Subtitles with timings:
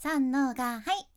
[0.00, 1.08] 三のがはい。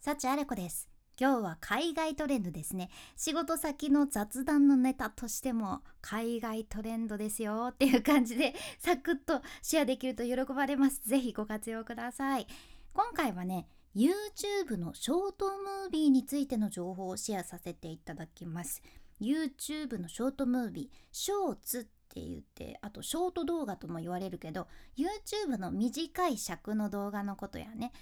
[0.00, 0.86] 幸あれ子です。
[1.18, 2.90] 今日は海外トレンドですね。
[3.16, 11.00] 仕事先の雑談のネタとしても海外トレンドですよっていう感じでサクッとシェアできると喜ばれます。
[11.08, 12.46] ぜひご活用ください。
[12.92, 18.82] 今回はね YouTube のショートムービーについての情報をシェアさせていただきます。
[19.22, 27.92] YouTube のショートムービーショーツって言ってあとショート動画とも言われるけど YouTube の短い尺の動画のことやね。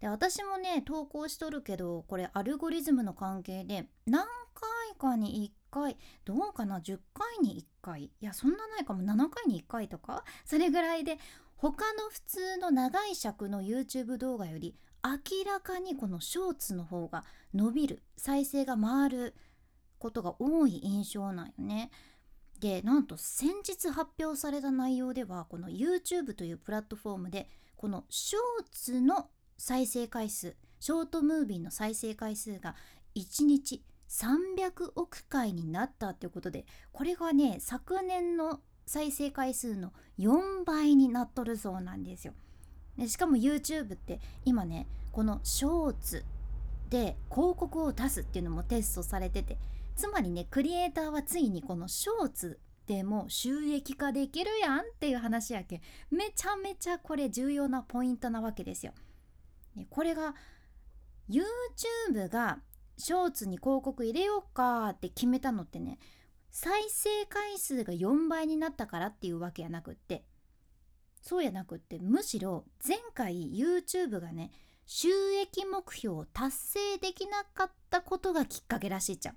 [0.00, 8.04] で私もね投稿しとるけどこれアルゴリズムの関係で何回かに1回どうかな10回に1回。
[8.04, 9.02] いやそんなないかも。
[9.02, 10.24] 7回に1回とか？
[10.44, 11.18] それぐらいで
[11.56, 14.74] 他の普通の長い尺の YouTube 動画より
[15.04, 17.24] 明らかにこのショーツの方が
[17.54, 19.34] 伸びる再生が回る
[19.98, 21.90] ことが多い印象なんよね。
[22.60, 32.76] でなんと先日発表された内容ではこの YouTube というプラットフォームでこのショーツの再生回数ショートムービーの再生回数が
[33.16, 42.34] 1日300億回になったっていうことでこれがね昨年の再生回数の4倍になっとるそうなんですよ。
[42.98, 46.24] でしかも YouTube って今ねこのショーツ
[46.90, 49.56] で広告を出すっていうのもテストされてて
[49.96, 58.92] つまりねクリエイターはついにこのショーツでも収益化できるやんっていう話やけめちゃめちゃこれ重要なポイントなわけですよ。
[59.88, 60.34] これが
[61.28, 62.58] YouTube が
[62.98, 65.98] ショーツに広告入れようかって決めたのってね
[66.50, 70.24] 再生回数が4倍になったからっていうわけやなくって
[71.22, 74.50] そうやなくってむしろ前回 YouTube がね
[74.92, 75.08] 収
[75.40, 79.36] 益目標を達成できなかったことがきっかけらしいじゃん。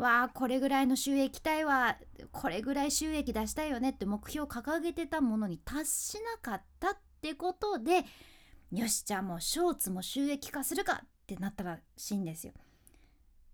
[0.00, 1.96] わあこれぐらいの収益たいわ
[2.30, 8.04] これぐらい収益出したいよねって目標を掲げてたものに達しなかったってことで
[8.70, 12.52] よしじゃあもうショーツも収益化するかってなったらしいんですよ。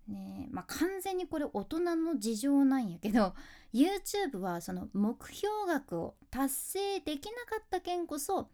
[0.08, 3.34] ねまあ完全にこれ大人の事情なんやけど
[3.72, 8.50] YouTube はその目標額を達成できなかった件こそ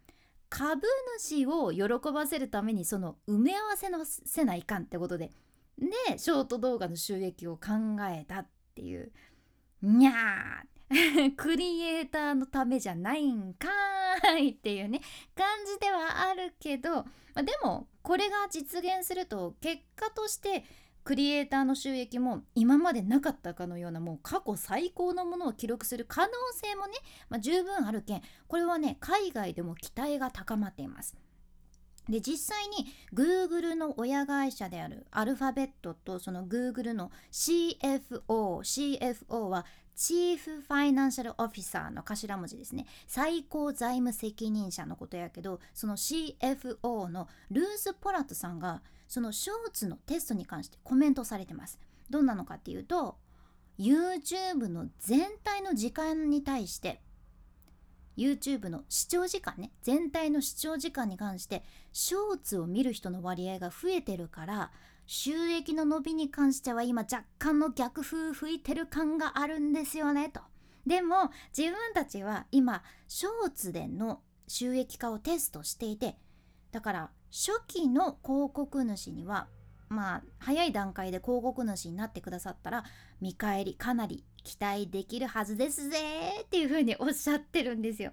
[0.49, 0.83] 株
[1.19, 5.31] 主を喜ばせるためにその埋め合わせのせないかんってことで
[5.79, 7.73] でショート動画の収益を考
[8.11, 9.13] えたっていう。
[9.83, 10.79] にゃー。
[11.37, 15.03] クリエイターのためじゃないんかーいっていうね
[15.35, 17.05] 感じではあるけど、ま
[17.35, 20.65] あ、でもこれが実現すると結果として
[21.09, 26.99] クリエイターの収益も今までなかったかのようなもう過去最高のものを記録する可能性もね、
[27.31, 31.17] まあ、十分あるけんこれはね海外でも期待が高まっています。
[32.11, 39.65] で実際に Google の親会社であるアルファベットとその Google の CFO CFO は
[39.97, 51.81] チーフファイナンシャルオフィサーの頭文字ですね最高財務責任者のことやけどその CFO のルース・ポラトさんがそのショーツのテストに関してコメントされてます
[52.11, 53.17] どんなのかっていうと
[53.79, 57.01] YouTube の全体の時間に対して
[58.17, 64.71] YouTube の視聴時間ね全体の視聴時間に関してショーツを見る人の割合が増えてるから
[65.07, 70.43] 収益の伸びに関しては今若干の逆風吹いてる感があるんですよねと。
[70.87, 76.17] でも自分たちは今ショーツでの収益化をテストしていて
[76.73, 79.49] だから初期の広告主には
[79.89, 82.85] まあ早い段階で広告主になってくださったら
[83.21, 85.99] 見返りかなり期待できるはずですぜ
[86.43, 88.13] っていうふうにおっしゃってるんですよ。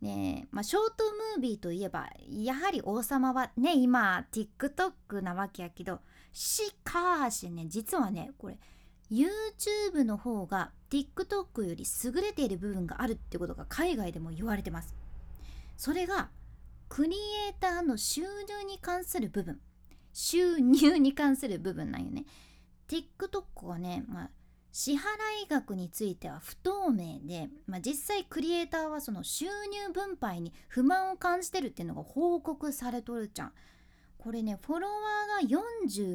[0.00, 1.04] ねえまあ、ショート
[1.36, 6.00] ムービーといえばやはり王様はね今 TikTok なわけやけど
[6.32, 8.56] しかしね実はねこれ
[9.10, 14.94] YouTube の方が TikTok より優れている部分があるってことが海外でも言われてます。
[15.76, 16.30] それが
[16.90, 19.60] クリエイターの収入に関する部分
[20.12, 22.24] 収入に関する部分なんよね。
[22.88, 24.30] TikTok はね、まあ、
[24.72, 24.98] 支払
[25.48, 33.52] 額については不透明で、まあ、実際クリエイターはその収入分配に不満を感じてるっていうのが報告されとるじゃん。
[34.18, 35.58] これねフォロワーが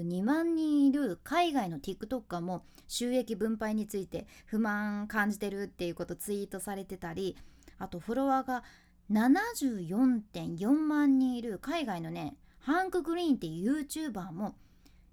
[0.04, 7.36] 42万人いる海外の TikToker も収益分配について不満感じてるっていうことツイートされてたり
[7.80, 8.63] あとフォロワーが
[9.12, 14.56] 74.4万人いる海外のねハンク・グリーンっていう YouTuber も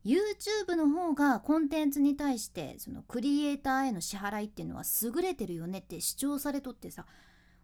[0.05, 7.06] YouTube の方がコンテンツに対してそのクリエイターへの支払いっていうのは優れてるよねって主張されとってさ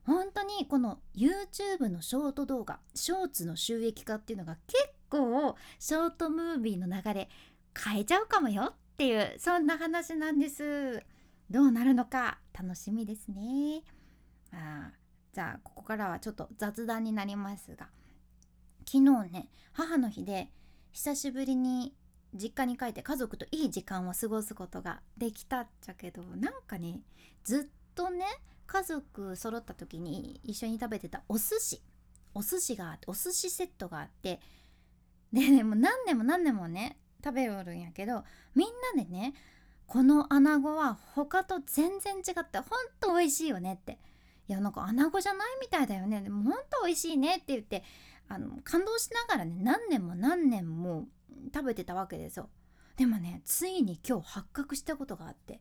[0.05, 7.29] 本当にこの YouTube のショート動画ショーツの収益化っていうのが結構ショートムービーの流れ
[7.77, 11.03] 変えちゃうかもよっていうそんな話なんです。
[11.51, 13.83] どうなるのか楽しみですね。
[14.53, 14.93] あ
[15.33, 17.89] じゃあここからはちょっと雑談になりますが
[18.87, 20.51] 昨日ね母の日で
[20.93, 21.95] 久しぶりに
[22.35, 27.01] 実家に帰って家族といい時間を過ごすことができたっちゃけどなんかね
[27.45, 28.25] ずっとね
[28.67, 31.81] 家族揃った時に一緒に食べてたお寿司。
[32.35, 34.41] お寿司があってお寿司セットがあって
[35.33, 38.23] でねもう何年も何年もね食べよるんやけど
[38.55, 39.35] みんなでね
[39.87, 42.67] この穴子は他と全然違ってほん
[43.01, 43.99] と美味しいよねって。
[44.49, 46.23] いやなんか穴子じゃないみたいだよね。
[46.23, 47.85] でもほんと美味しいねって言って
[48.29, 51.07] あの感動しながらね何年も何年も
[51.55, 52.49] 食べてたわけですよ。
[52.97, 55.61] でもねついに今日発覚したことがあって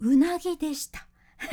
[0.00, 1.06] うなぎでした。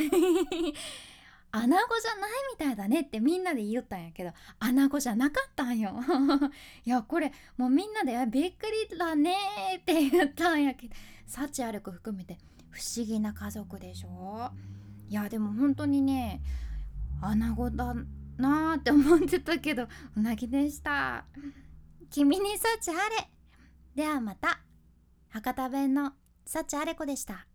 [1.56, 5.94] 穴子じゃないみたいだねってみんなで言いよったんやけど穴子じゃなかったんよ。
[6.84, 9.36] いやこれもうみんなで「びっくりだね」
[9.78, 10.94] って言ったんやけど
[11.26, 12.38] 幸あれ子含めて
[12.70, 14.50] 不思議な家族でしょ。
[15.14, 16.42] いやでも本当にね
[17.22, 17.94] 穴子だ
[18.36, 21.24] なーって思ってたけどうなぎでした。
[22.10, 23.30] 君に幸あれ。
[23.94, 24.58] ではまた。
[25.28, 26.14] 博多弁の
[26.44, 27.46] 幸あれ子でした。